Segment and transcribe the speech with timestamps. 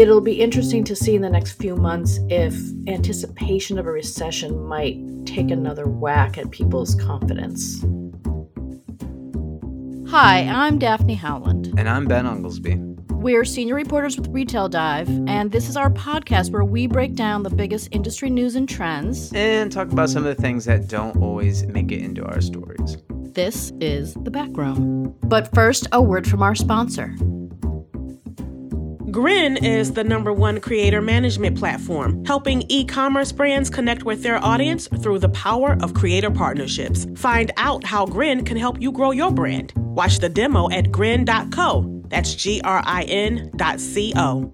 [0.00, 2.54] It'll be interesting to see in the next few months if
[2.88, 4.96] anticipation of a recession might
[5.26, 7.84] take another whack at people's confidence.
[10.10, 11.74] Hi, I'm Daphne Howland.
[11.76, 12.78] And I'm Ben Unglesbee.
[13.10, 17.42] We're senior reporters with Retail Dive, and this is our podcast where we break down
[17.42, 21.18] the biggest industry news and trends and talk about some of the things that don't
[21.18, 22.96] always make it into our stories.
[23.34, 25.14] This is The Back Room.
[25.24, 27.14] But first, a word from our sponsor.
[29.10, 34.36] Grin is the number one creator management platform, helping e commerce brands connect with their
[34.44, 37.08] audience through the power of creator partnerships.
[37.16, 39.72] Find out how Grin can help you grow your brand.
[39.76, 42.04] Watch the demo at grin.co.
[42.08, 44.52] That's G R I N dot C O.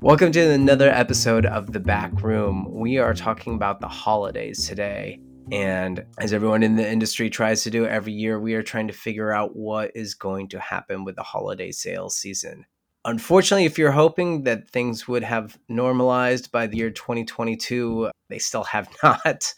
[0.00, 2.66] Welcome to another episode of The Back Room.
[2.72, 5.20] We are talking about the holidays today.
[5.52, 8.94] And as everyone in the industry tries to do every year, we are trying to
[8.94, 12.66] figure out what is going to happen with the holiday sales season.
[13.04, 18.64] Unfortunately, if you're hoping that things would have normalized by the year 2022, they still
[18.64, 19.54] have not.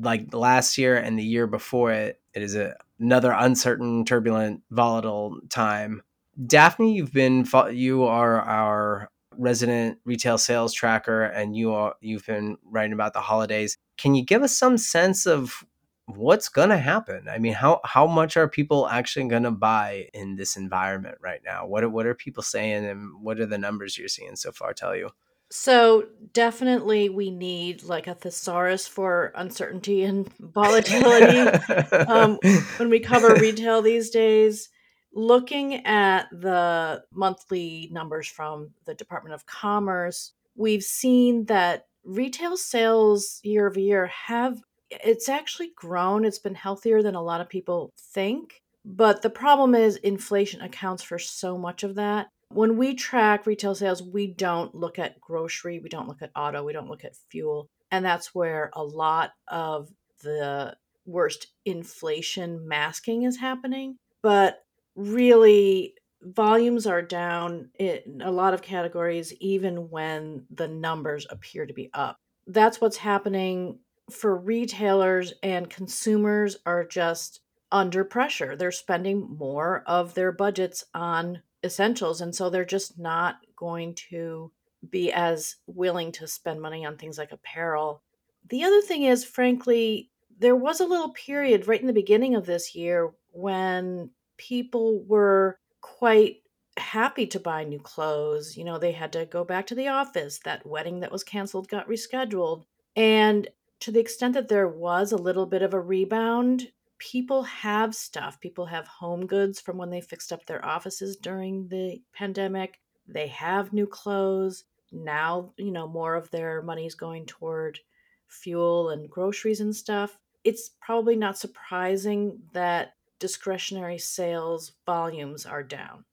[0.00, 5.38] like last year and the year before it, it is a, another uncertain, turbulent, volatile
[5.48, 6.02] time.
[6.46, 12.58] Daphne, you've been you are our resident retail sales tracker and you are you've been
[12.64, 15.64] writing about the holidays can you give us some sense of
[16.06, 17.28] what's going to happen?
[17.28, 21.40] I mean how how much are people actually going to buy in this environment right
[21.44, 21.66] now?
[21.66, 24.72] What are, what are people saying and what are the numbers you're seeing so far
[24.72, 25.10] tell you?
[25.50, 31.58] So definitely we need like a thesaurus for uncertainty and volatility.
[32.08, 32.38] Um,
[32.78, 34.70] when we cover retail these days
[35.12, 43.40] looking at the monthly numbers from the Department of Commerce, we've seen that retail sales
[43.42, 44.58] year over year have
[44.90, 46.24] it's actually grown.
[46.24, 48.62] It's been healthier than a lot of people think.
[48.84, 52.28] But the problem is inflation accounts for so much of that.
[52.50, 56.64] When we track retail sales, we don't look at grocery, we don't look at auto,
[56.64, 57.68] we don't look at fuel.
[57.90, 59.90] And that's where a lot of
[60.22, 63.96] the worst inflation masking is happening.
[64.22, 64.64] But
[64.98, 71.72] really volumes are down in a lot of categories even when the numbers appear to
[71.72, 72.18] be up.
[72.48, 73.78] That's what's happening
[74.10, 78.56] for retailers and consumers are just under pressure.
[78.56, 84.50] They're spending more of their budgets on essentials and so they're just not going to
[84.90, 88.02] be as willing to spend money on things like apparel.
[88.48, 90.10] The other thing is frankly
[90.40, 95.58] there was a little period right in the beginning of this year when people were
[95.80, 96.36] quite
[96.78, 98.56] happy to buy new clothes.
[98.56, 100.38] You know, they had to go back to the office.
[100.44, 102.64] That wedding that was canceled got rescheduled.
[102.96, 103.48] And
[103.80, 106.68] to the extent that there was a little bit of a rebound,
[106.98, 108.40] people have stuff.
[108.40, 112.80] People have home goods from when they fixed up their offices during the pandemic.
[113.06, 114.64] They have new clothes.
[114.90, 117.78] Now, you know, more of their money is going toward
[118.26, 120.18] fuel and groceries and stuff.
[120.44, 126.04] It's probably not surprising that discretionary sales volumes are down.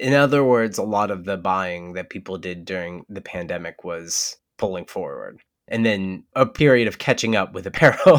[0.00, 4.36] In other words, a lot of the buying that people did during the pandemic was
[4.58, 5.40] pulling forward.
[5.68, 7.96] And then a period of catching up with apparel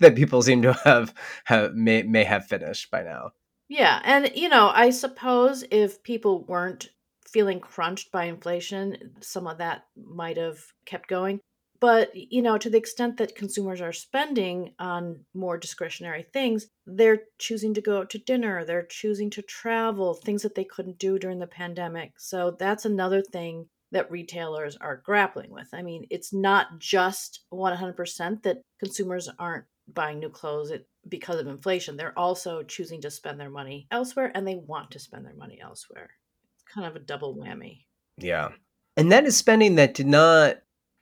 [0.00, 1.14] that people seem to have,
[1.44, 3.30] have may, may have finished by now.
[3.68, 4.00] Yeah.
[4.04, 6.88] And, you know, I suppose if people weren't
[7.26, 11.40] feeling crunched by inflation, some of that might have kept going
[11.80, 17.22] but you know to the extent that consumers are spending on more discretionary things they're
[17.38, 21.18] choosing to go out to dinner they're choosing to travel things that they couldn't do
[21.18, 22.12] during the pandemic.
[22.18, 25.68] So that's another thing that retailers are grappling with.
[25.72, 30.72] I mean it's not just 100% that consumers aren't buying new clothes
[31.08, 31.96] because of inflation.
[31.96, 35.58] They're also choosing to spend their money elsewhere and they want to spend their money
[35.62, 36.10] elsewhere.
[36.54, 37.84] It's kind of a double whammy.
[38.18, 38.50] Yeah.
[38.96, 40.58] And that is spending that did not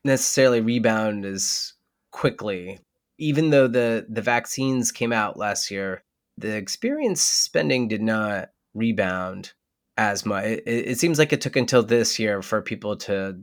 [0.07, 1.75] necessarily rebound as
[2.11, 2.79] quickly.
[3.19, 6.03] Even though the the vaccines came out last year,
[6.37, 9.53] the experience spending did not rebound
[9.97, 10.45] as much.
[10.45, 13.39] It, it seems like it took until this year for people to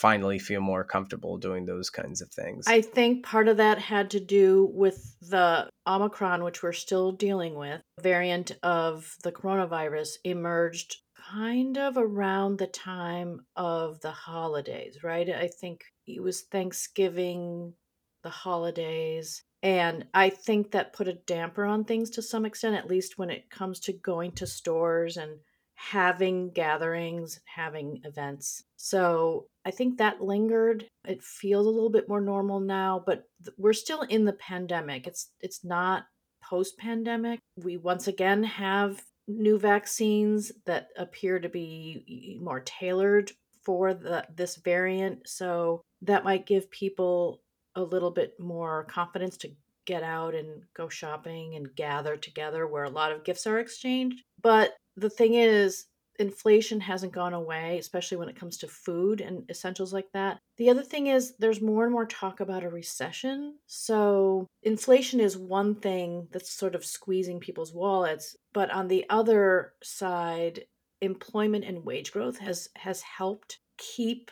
[0.00, 2.64] finally feel more comfortable doing those kinds of things.
[2.66, 7.54] I think part of that had to do with the Omicron, which we're still dealing
[7.54, 10.96] with, variant of the coronavirus emerged
[11.30, 15.28] kind of around the time of the holidays, right?
[15.28, 17.74] I think it was Thanksgiving,
[18.22, 19.42] the holidays.
[19.62, 23.30] And I think that put a damper on things to some extent, at least when
[23.30, 25.38] it comes to going to stores and
[25.74, 28.64] having gatherings, having events.
[28.76, 30.86] So I think that lingered.
[31.06, 33.24] It feels a little bit more normal now, but
[33.56, 35.06] we're still in the pandemic.
[35.06, 36.04] It's it's not
[36.42, 37.40] post pandemic.
[37.56, 39.02] We once again have
[39.38, 43.32] new vaccines that appear to be more tailored
[43.62, 47.42] for the this variant so that might give people
[47.76, 49.50] a little bit more confidence to
[49.84, 54.22] get out and go shopping and gather together where a lot of gifts are exchanged.
[54.42, 55.86] But the thing is
[56.20, 60.38] inflation hasn't gone away, especially when it comes to food and essentials like that.
[60.58, 63.56] The other thing is there's more and more talk about a recession.
[63.66, 69.72] So inflation is one thing that's sort of squeezing people's wallets, but on the other
[69.82, 70.64] side,
[71.00, 74.30] employment and wage growth has has helped keep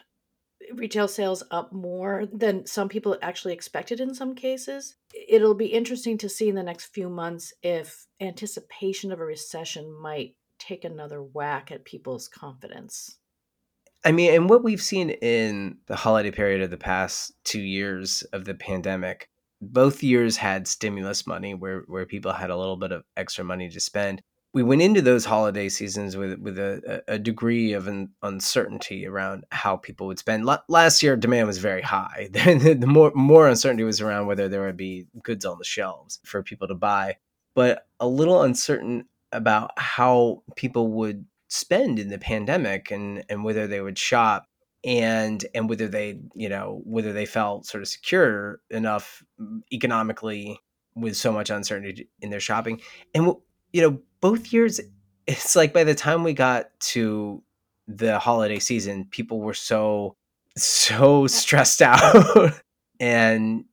[0.75, 4.97] retail sales up more than some people actually expected in some cases.
[5.29, 9.91] It'll be interesting to see in the next few months if anticipation of a recession
[9.91, 13.19] might take another whack at people's confidence.
[14.05, 18.23] I mean, and what we've seen in the holiday period of the past two years
[18.33, 19.29] of the pandemic,
[19.61, 23.69] both years had stimulus money where, where people had a little bit of extra money
[23.69, 24.23] to spend.
[24.55, 29.45] We went into those holiday seasons with with a, a degree of an uncertainty around
[29.53, 30.49] how people would spend.
[30.49, 32.31] L- last year, demand was very high.
[32.33, 36.43] the more more uncertainty was around whether there would be goods on the shelves for
[36.43, 37.17] people to buy,
[37.55, 43.67] but a little uncertain about how people would spend in the pandemic and and whether
[43.67, 44.47] they would shop
[44.85, 49.23] and and whether they you know whether they felt sort of secure enough
[49.73, 50.59] economically
[50.95, 52.81] with so much uncertainty in their shopping.
[53.15, 53.35] And
[53.73, 54.81] you know both years
[55.27, 57.43] it's like by the time we got to
[57.87, 60.15] the holiday season people were so
[60.57, 62.53] so stressed out
[63.01, 63.65] and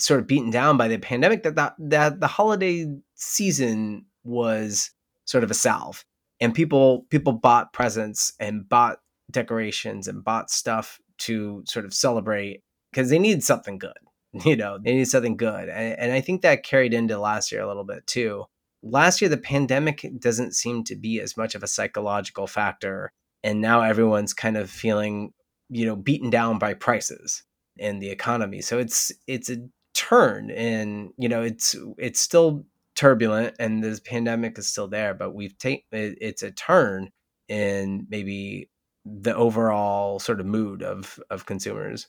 [0.00, 4.90] sort of beaten down by the pandemic that that, that the holiday season was
[5.26, 6.04] sort of a salve.
[6.40, 8.98] And people people bought presents and bought
[9.30, 12.62] decorations and bought stuff to sort of celebrate
[12.92, 13.96] because they need something good
[14.44, 15.68] you know they need something good.
[15.68, 18.44] And, and i think that carried into last year a little bit too.
[18.82, 23.12] Last year the pandemic doesn't seem to be as much of a psychological factor
[23.42, 25.32] and now everyone's kind of feeling
[25.68, 27.42] you know beaten down by prices
[27.76, 28.60] in the economy.
[28.60, 29.56] So it's it's a
[29.94, 32.64] turn and you know it's it's still
[32.96, 37.10] turbulent and this pandemic is still there, but we've taken it, it's a turn
[37.48, 38.70] in maybe
[39.04, 42.08] the overall sort of mood of of consumers.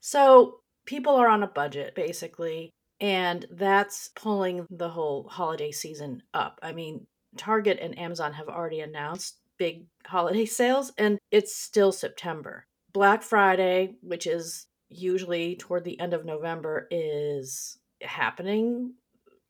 [0.00, 6.58] So people are on a budget basically, and that's pulling the whole holiday season up.
[6.62, 7.06] I mean,
[7.36, 12.66] Target and Amazon have already announced big holiday sales, and it's still September.
[12.92, 18.94] Black Friday, which is usually toward the end of November, is happening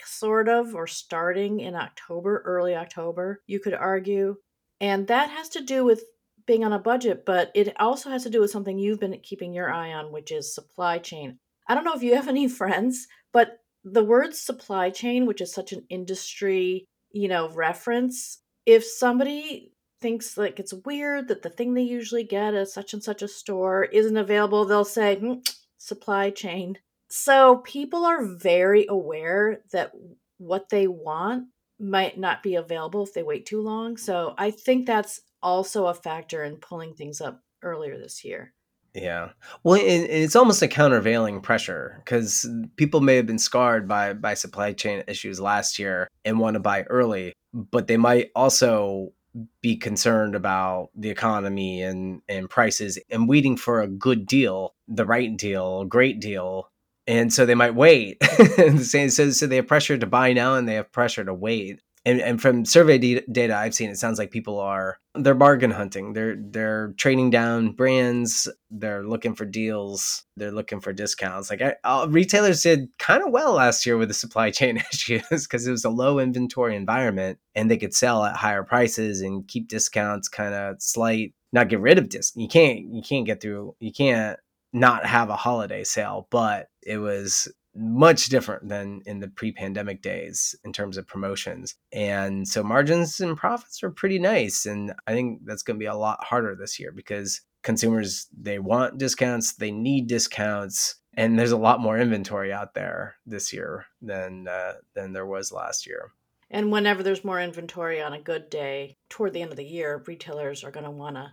[0.04, 4.36] sort of, or starting in October, early October, you could argue.
[4.80, 6.02] And that has to do with
[6.46, 9.52] being on a budget, but it also has to do with something you've been keeping
[9.52, 11.38] your eye on, which is supply chain.
[11.68, 15.52] I don't know if you have any friends, but the word supply chain, which is
[15.52, 21.74] such an industry, you know, reference, if somebody thinks like it's weird that the thing
[21.74, 25.34] they usually get at such and such a store isn't available, they'll say, hmm,
[25.78, 26.78] supply chain.
[27.08, 29.92] So people are very aware that
[30.38, 31.48] what they want
[31.78, 33.96] might not be available if they wait too long.
[33.96, 38.52] So I think that's also a factor in pulling things up earlier this year.
[38.94, 39.30] Yeah.
[39.62, 44.32] Well, and it's almost a countervailing pressure because people may have been scarred by by
[44.32, 49.12] supply chain issues last year and want to buy early, but they might also
[49.60, 55.04] be concerned about the economy and and prices and waiting for a good deal, the
[55.04, 56.70] right deal, great deal
[57.06, 58.22] and so they might wait.
[58.80, 61.80] so, so they have pressure to buy now, and they have pressure to wait.
[62.04, 66.12] And, and from survey data I've seen, it sounds like people are they're bargain hunting.
[66.12, 68.48] They're they're trading down brands.
[68.70, 70.24] They're looking for deals.
[70.36, 71.50] They're looking for discounts.
[71.50, 75.48] Like I, uh, retailers did kind of well last year with the supply chain issues
[75.48, 79.48] because it was a low inventory environment, and they could sell at higher prices and
[79.48, 81.34] keep discounts kind of slight.
[81.52, 82.34] Not get rid of disc.
[82.36, 83.74] You can't you can't get through.
[83.80, 84.38] You can't
[84.76, 90.54] not have a holiday sale, but it was much different than in the pre-pandemic days
[90.64, 91.74] in terms of promotions.
[91.92, 95.86] And so margins and profits are pretty nice and I think that's going to be
[95.86, 101.52] a lot harder this year because consumers they want discounts, they need discounts and there's
[101.52, 106.12] a lot more inventory out there this year than uh, than there was last year.
[106.50, 110.02] And whenever there's more inventory on a good day toward the end of the year,
[110.06, 111.32] retailers are going to want to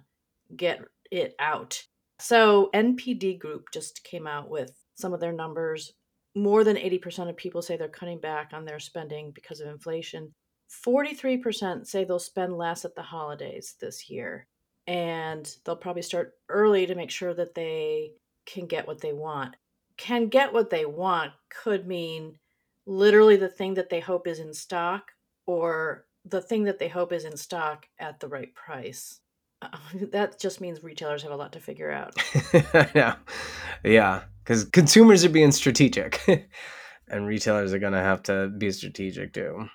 [0.56, 0.82] get
[1.12, 1.86] it out
[2.24, 5.92] so, NPD Group just came out with some of their numbers.
[6.36, 10.34] More than 80% of people say they're cutting back on their spending because of inflation.
[10.86, 14.48] 43% say they'll spend less at the holidays this year.
[14.88, 18.14] And they'll probably start early to make sure that they
[18.46, 19.58] can get what they want.
[19.98, 22.40] Can get what they want could mean
[22.86, 25.12] literally the thing that they hope is in stock
[25.46, 29.20] or the thing that they hope is in stock at the right price.
[30.12, 32.16] That just means retailers have a lot to figure out.
[32.96, 33.16] yeah,
[33.84, 36.22] yeah, because consumers are being strategic,
[37.08, 39.68] and retailers are going to have to be strategic too,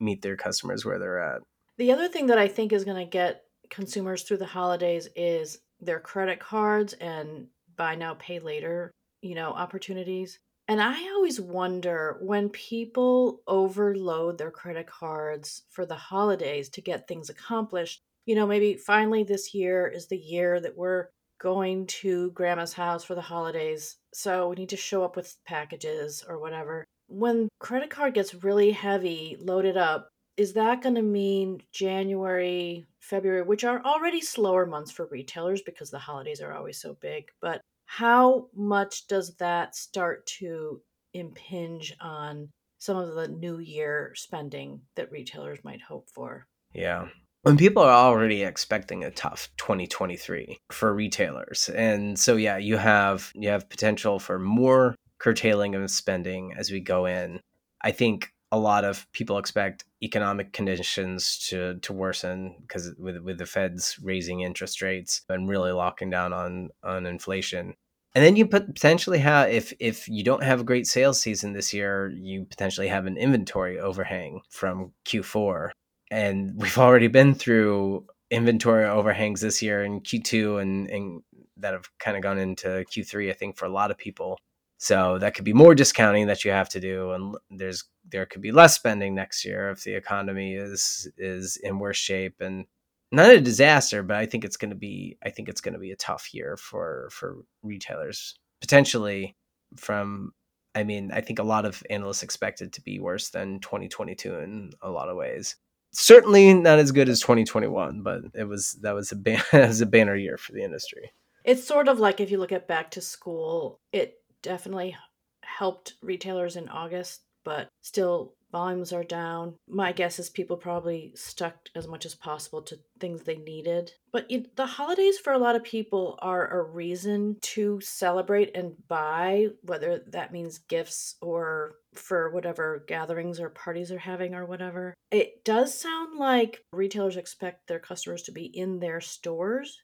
[0.00, 1.42] meet their customers where they're at.
[1.78, 5.58] The other thing that I think is going to get consumers through the holidays is
[5.80, 7.46] their credit cards and
[7.76, 10.38] buy now pay later, you know, opportunities.
[10.68, 17.08] And I always wonder when people overload their credit cards for the holidays to get
[17.08, 21.08] things accomplished, you know, maybe finally this year is the year that we're
[21.40, 23.96] going to grandma's house for the holidays.
[24.14, 26.84] So we need to show up with packages or whatever.
[27.08, 33.42] When credit card gets really heavy, loaded up, is that going to mean January, February,
[33.42, 37.24] which are already slower months for retailers because the holidays are always so big?
[37.40, 40.80] But how much does that start to
[41.12, 42.48] impinge on
[42.78, 46.46] some of the new year spending that retailers might hope for?
[46.72, 47.08] Yeah.
[47.42, 51.68] When people are already expecting a tough 2023 for retailers.
[51.74, 56.78] And so yeah, you have you have potential for more curtailing of spending as we
[56.78, 57.40] go in.
[57.82, 63.38] I think a lot of people expect economic conditions to to worsen because with with
[63.38, 67.74] the Feds raising interest rates and really locking down on on inflation.
[68.14, 71.54] And then you put potentially have if if you don't have a great sales season
[71.54, 75.70] this year, you potentially have an inventory overhang from Q4.
[76.12, 81.22] And we've already been through inventory overhangs this year in Q2 and, and
[81.56, 84.38] that have kind of gone into Q3, I think, for a lot of people.
[84.76, 88.42] So that could be more discounting that you have to do, and there's there could
[88.42, 92.66] be less spending next year if the economy is is in worse shape and
[93.12, 95.80] not a disaster, but I think it's going to be I think it's going to
[95.80, 99.36] be a tough year for for retailers potentially.
[99.76, 100.32] From
[100.74, 104.34] I mean, I think a lot of analysts expect it to be worse than 2022
[104.40, 105.56] in a lot of ways.
[105.92, 109.86] Certainly not as good as 2021, but it was that was a ban- was a
[109.86, 111.12] banner year for the industry.
[111.44, 114.96] It's sort of like if you look at back to school, it definitely
[115.42, 119.54] helped retailers in August, but still volumes are down.
[119.68, 123.92] My guess is people probably stuck as much as possible to things they needed.
[124.12, 128.74] But it, the holidays for a lot of people are a reason to celebrate and
[128.86, 134.94] buy, whether that means gifts or for whatever gatherings or parties they're having or whatever.
[135.10, 139.82] It does sound like retailers expect their customers to be in their stores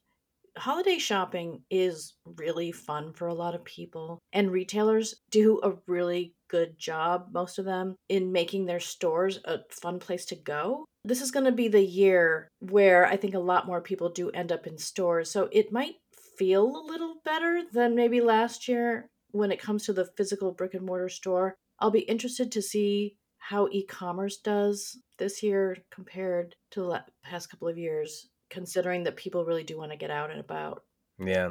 [0.58, 6.34] holiday shopping is really fun for a lot of people, and retailers do a really
[6.48, 10.84] good job, most of them, in making their stores a fun place to go.
[11.04, 14.30] This is going to be the year where I think a lot more people do
[14.30, 15.94] end up in stores, so it might
[16.38, 20.74] feel a little better than maybe last year when it comes to the physical brick
[20.74, 21.54] and mortar store.
[21.80, 27.50] I'll be interested to see how e commerce does this year compared to the past
[27.50, 30.84] couple of years considering that people really do want to get out and about.
[31.18, 31.50] Yeah.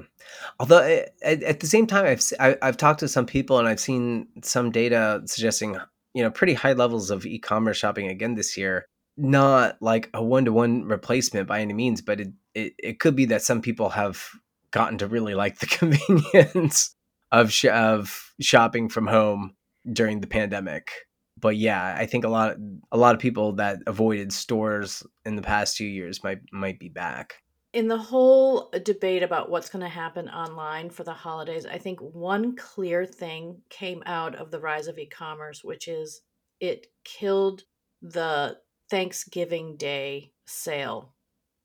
[0.60, 3.26] Although eh, at, at the same time, I've I, have i have talked to some
[3.26, 5.78] people and I've seen some data suggesting
[6.14, 8.86] you know pretty high levels of e-commerce shopping again this year.
[9.18, 13.16] Not like a one to one replacement by any means, but it, it it could
[13.16, 14.24] be that some people have
[14.72, 16.96] gotten to really like the convenience
[17.32, 19.56] of sh- of shopping from home
[19.92, 20.92] during the pandemic
[21.40, 22.56] but yeah, I think a lot
[22.92, 26.90] a lot of people that avoided stores in the past two years might might be
[26.90, 27.36] back.
[27.74, 31.78] In the whole uh, debate about what's going to happen online for the holidays, I
[31.78, 36.22] think one clear thing came out of the rise of e-commerce, which is
[36.60, 37.64] it killed
[38.02, 38.58] the
[38.90, 41.14] Thanksgiving Day sale.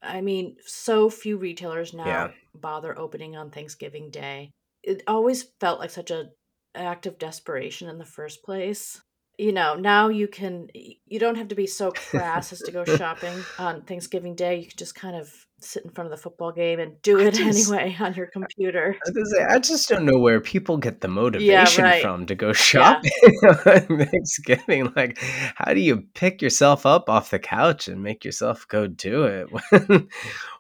[0.03, 2.31] I mean, so few retailers now yeah.
[2.55, 4.51] bother opening on Thanksgiving Day.
[4.83, 6.31] It always felt like such a
[6.75, 9.01] act of desperation in the first place
[9.39, 12.85] you know, now you can you don't have to be so crass as to go
[12.97, 14.61] shopping on Thanksgiving Day.
[14.61, 17.35] You can just kind of sit in front of the football game and do it
[17.35, 18.97] just, anyway on your computer.
[19.07, 22.03] I, say, I, just don't know where people get the motivation yeah, right.
[22.03, 23.11] from to go shopping
[23.43, 23.49] yeah.
[23.67, 24.93] on Thanksgiving.
[24.95, 25.19] Like,
[25.55, 29.49] how do you pick yourself up off the couch and make yourself go do it
[29.71, 30.09] when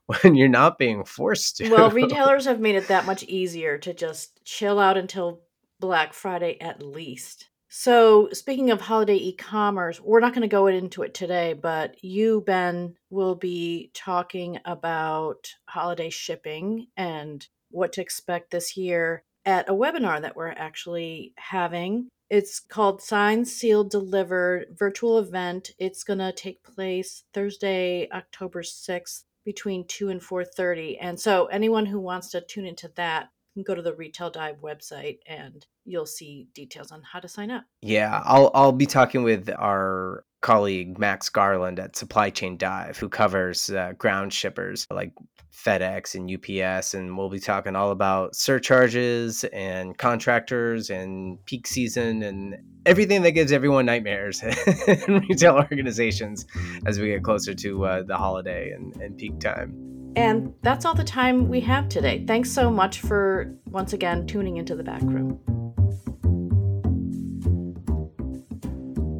[0.06, 1.68] when you're not being forced to?
[1.70, 5.40] Well, retailers have made it that much easier to just chill out until
[5.78, 7.48] Black Friday at least.
[7.74, 12.04] So, speaking of holiday e commerce, we're not going to go into it today, but
[12.04, 19.70] you, Ben, will be talking about holiday shipping and what to expect this year at
[19.70, 22.08] a webinar that we're actually having.
[22.28, 25.70] It's called Signed, Sealed, Delivered virtual event.
[25.78, 30.98] It's going to take place Thursday, October 6th between 2 and 4:30.
[31.00, 34.56] And so anyone who wants to tune into that can go to the Retail Dive
[34.62, 37.64] website and you'll see details on how to sign up.
[37.80, 43.08] Yeah, I'll I'll be talking with our colleague Max Garland at Supply Chain Dive, who
[43.08, 45.12] covers uh, ground shippers like
[45.54, 46.94] FedEx and UPS.
[46.94, 53.32] And we'll be talking all about surcharges and contractors and peak season and everything that
[53.32, 54.42] gives everyone nightmares
[55.06, 56.44] in retail organizations
[56.86, 59.91] as we get closer to uh, the holiday and, and peak time.
[60.14, 62.24] And that's all the time we have today.
[62.26, 65.40] Thanks so much for once again tuning into the back room.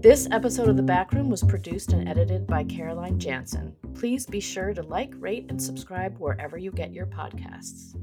[0.02, 3.72] This episode of The Backroom was produced and edited by Caroline Jansen.
[3.94, 7.94] Please be sure to like, rate, and subscribe wherever you get your podcasts.